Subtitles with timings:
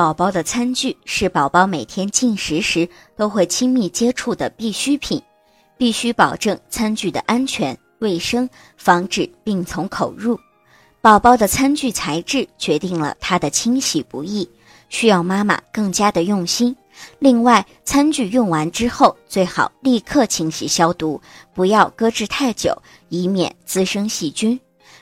[0.00, 5.22] 宝宝的餐具是宝宝每天进食时都会亲密接触的必需品，
[5.76, 10.40] 必须保证餐具的安全卫生，防止病从口入。
[11.02, 14.48] 宝宝的餐具材质决定了它的清洗不易，
[14.88, 16.74] 需要妈妈更加的用心。
[17.18, 21.20] 另外，餐具用完之后最好立刻清洗消毒，
[21.52, 22.74] 不要搁置太久，
[23.10, 24.58] 以免滋生细菌。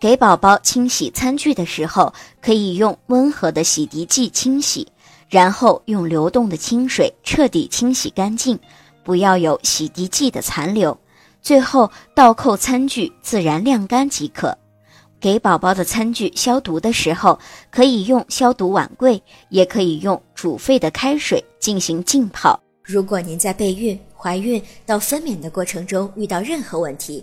[0.00, 4.88] 给宝宝清洗餐具的时候，可以用温和的洗涤剂清洗，
[5.28, 8.58] 然后用流动的清水彻底清洗干净，
[9.04, 10.96] 不要有洗涤剂的残留。
[11.42, 14.56] 最后倒扣餐具，自然晾干即可。
[15.20, 17.38] 给宝宝的餐具消毒的时候，
[17.70, 22.58] 可以用消毒碗柜，也可以用煮沸的开水进行浸泡。
[22.82, 27.22] 如果您在备孕、怀孕到分娩的过程中遇到任何问题，